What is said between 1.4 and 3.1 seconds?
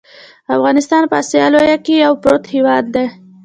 لویه کې یو پروت هیواد دی.